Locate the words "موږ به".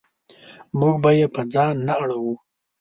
0.79-1.09